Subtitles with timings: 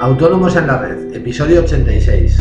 [0.00, 2.38] Autónomos en la Red, episodio 86.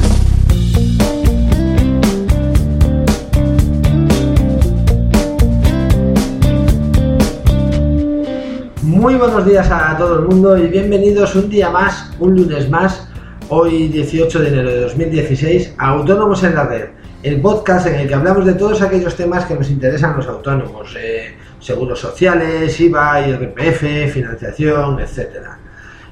[8.81, 13.07] Muy buenos días a todo el mundo y bienvenidos un día más, un lunes más,
[13.49, 16.89] hoy 18 de enero de 2016, a Autónomos en la Red,
[17.23, 20.95] el podcast en el que hablamos de todos aquellos temas que nos interesan los autónomos,
[20.99, 25.60] eh, seguros sociales, IVA, IRPF, financiación, etcétera.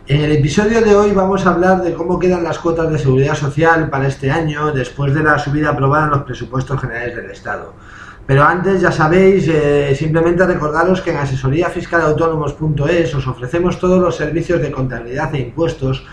[0.09, 3.35] En el episodio de hoy vamos a hablar de cómo quedan las cuotas de seguridad
[3.35, 7.75] social para este año después de la subida aprobada en los presupuestos generales del Estado.
[8.25, 14.59] Pero antes, ya sabéis, eh, simplemente recordaros que en asesoríafiscalautónomos.es os ofrecemos todos los servicios
[14.59, 16.03] de contabilidad e impuestos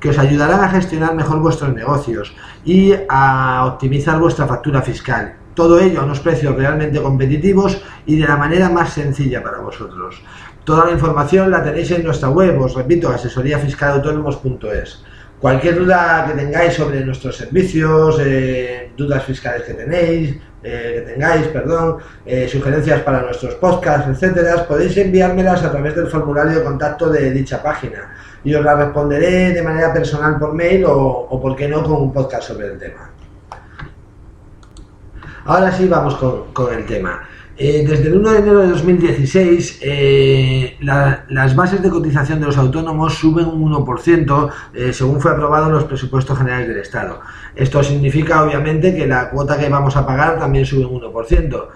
[0.00, 5.45] que os ayudarán a gestionar mejor vuestros negocios y a optimizar vuestra factura fiscal.
[5.56, 10.22] Todo ello a unos precios realmente competitivos y de la manera más sencilla para vosotros.
[10.64, 15.02] Toda la información la tenéis en nuestra web, os repito, asesoríafiscalautónomos.es.
[15.40, 21.46] Cualquier duda que tengáis sobre nuestros servicios, eh, dudas fiscales que tenéis, eh, que tengáis,
[21.46, 27.08] perdón, eh, sugerencias para nuestros podcasts, etcétera, podéis enviármelas a través del formulario de contacto
[27.08, 28.12] de dicha página
[28.44, 32.02] y os la responderé de manera personal por mail o, o por qué no, con
[32.02, 33.15] un podcast sobre el tema.
[35.46, 37.22] Ahora sí vamos con, con el tema.
[37.58, 42.58] Eh, desde el 1 de enero de 2016, eh, las bases de cotización de los
[42.58, 47.20] autónomos suben un 1%, eh, según fue aprobado en los presupuestos generales del Estado.
[47.54, 51.68] Esto significa, obviamente, que la cuota que vamos a pagar también sube un 1%.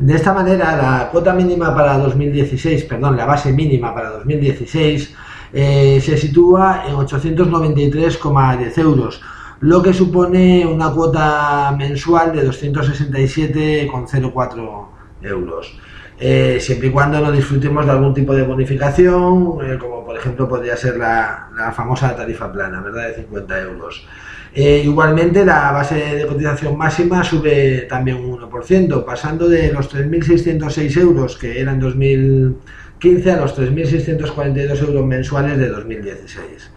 [0.00, 5.14] De esta manera, la cuota mínima para 2016, perdón, la base mínima para 2016,
[5.52, 9.22] se sitúa en 893,10 euros,
[9.64, 14.86] lo que supone una cuota mensual de 267,04
[15.22, 15.78] euros.
[16.20, 20.46] Eh, siempre y cuando no disfrutemos de algún tipo de bonificación, eh, como por ejemplo
[20.46, 23.08] podría ser la, famosa tarifa plana, ¿verdad?
[23.08, 24.06] De 50 euros.
[24.54, 31.00] Eh, igualmente la base de cotización máxima sube también un 1%, pasando de los 3.606
[31.00, 36.70] euros que eran 2015 a los 3.642 euros mensuales de 2016.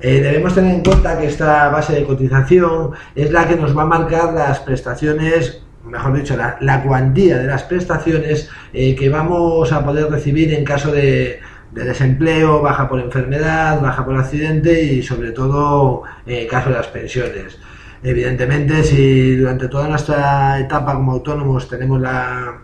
[0.00, 3.86] Debemos tener en cuenta que esta base de cotización es la que nos va a
[3.86, 10.10] marcar las prestaciones mejor dicho, la, cuantía de las prestaciones eh, que vamos a poder
[10.10, 11.40] recibir en caso de,
[11.72, 17.58] desempleo, baja por enfermedad, baja por accidente y sobre todo en caso de las pensiones.
[18.02, 22.58] Evidentemente, si durante toda nuestra etapa como autónomos tenemos la,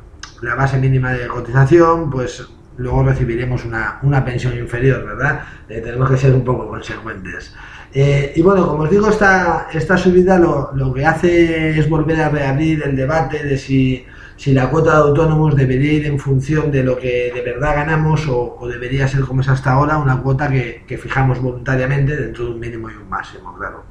[0.56, 2.46] base mínima de cotización, pues
[2.76, 5.40] luego recibiremos una, pensión inferior, ¿verdad?
[5.68, 7.54] Eh, tenemos que ser un poco consecuentes.
[7.92, 12.20] Eh, y bueno, como os digo, esta, esta subida lo, lo, que hace es volver
[12.20, 14.04] a reabrir el debate de si,
[14.36, 18.26] si, la cuota de autónomos debería ir en función de lo que de verdad ganamos
[18.28, 22.50] o, debería ser como es hasta ahora una cuota que, que, fijamos voluntariamente dentro de
[22.50, 23.84] un mínimo y un máximo, claro.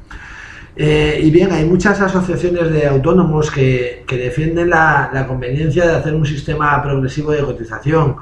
[0.75, 5.95] Eh, y bien, hay muchas asociaciones de autónomos que, que defienden la, la, conveniencia de
[5.95, 8.15] hacer un sistema progresivo de cotización,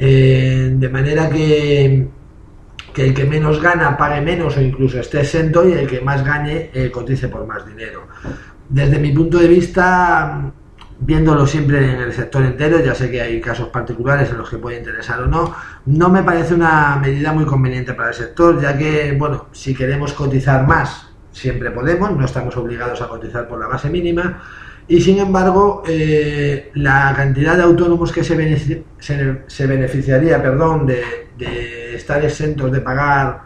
[0.00, 2.08] eh, de manera que
[2.92, 6.24] que el que menos gana pague menos o incluso esté exento y el que más
[6.24, 8.06] gane eh, cotice por más dinero.
[8.68, 10.52] Desde mi punto de vista,
[10.98, 14.58] viéndolo siempre en el sector entero, ya sé que hay casos particulares en los que
[14.58, 15.54] puede interesar o no,
[15.86, 20.12] no me parece una medida muy conveniente para el sector, ya que, bueno, si queremos
[20.12, 24.42] cotizar más, siempre podemos, no estamos obligados a cotizar por la base mínima,
[24.90, 32.24] y sin embargo, eh, la cantidad de autónomos que se, se, beneficiaría perdón, de, estar
[32.24, 33.40] exentos de pagar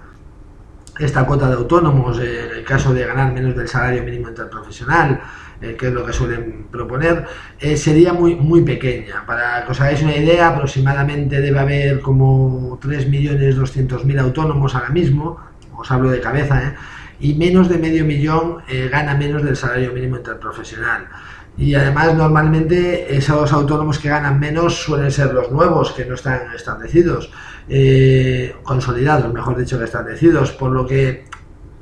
[0.98, 5.20] esta cuota de autónomos en el caso de ganar menos del salario mínimo interprofesional,
[5.60, 7.26] eh, que es lo que suelen proponer,
[7.60, 9.26] eh, sería muy, muy pequeña.
[9.26, 15.38] Para que os hagáis una idea, aproximadamente debe haber como 3.200.000 autónomos ahora mismo,
[15.76, 16.74] os hablo de cabeza,
[17.24, 18.58] y menos de medio millón
[18.90, 21.08] gana menos del salario mínimo interprofesional.
[21.56, 26.52] Y además normalmente esos autónomos que ganan menos suelen ser los nuevos, que no están
[26.54, 27.30] establecidos,
[27.68, 31.24] eh, consolidados, mejor dicho, que establecidos, por lo que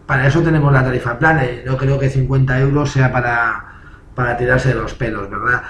[0.07, 3.81] para eso tenemos la tarifa plana y no creo que 50 euros sea para,
[4.15, 5.63] para tirarse de los pelos, ¿verdad?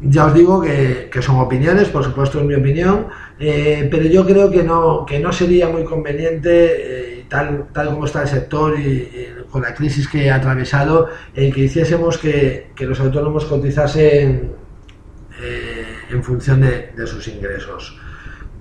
[0.00, 3.08] Ya os digo que, son opiniones, por supuesto es mi opinión,
[3.38, 8.06] eh, pero yo creo que no, que no sería muy conveniente, eh, tal, tal como
[8.06, 13.44] está el sector y, con la crisis que ha atravesado, que hiciésemos que, los autónomos
[13.44, 14.52] cotizasen
[15.40, 17.98] eh, en función de, sus ingresos.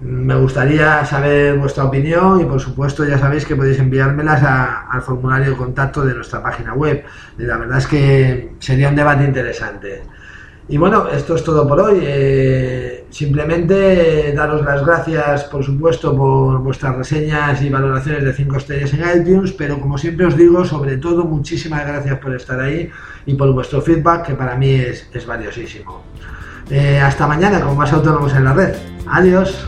[0.02, 5.52] Me gustaría saber vuestra opinión y por supuesto ya sabéis que podéis enviármelas al formulario
[5.52, 7.06] de contacto de nuestra página web.
[7.38, 10.04] La verdad es que sería un debate interesante.
[10.70, 12.00] Y bueno, esto es todo por hoy.
[12.02, 18.92] Eh, Simplemente daros las gracias, por supuesto, por vuestras reseñas y valoraciones de 5 estrellas
[18.92, 22.90] en iTunes, pero como siempre os digo, sobre todo, muchísimas gracias por estar ahí
[23.28, 26.02] y por vuestro feedback, que para mí es, es valiosísimo.
[26.72, 28.74] Eh, hasta mañana con más autónomos en la red.
[29.06, 29.64] Adiós.